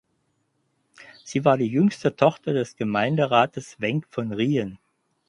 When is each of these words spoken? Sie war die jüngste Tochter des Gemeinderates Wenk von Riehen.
Sie 1.23 1.45
war 1.45 1.59
die 1.59 1.67
jüngste 1.69 2.15
Tochter 2.15 2.53
des 2.53 2.75
Gemeinderates 2.75 3.79
Wenk 3.79 4.07
von 4.09 4.33
Riehen. 4.33 4.79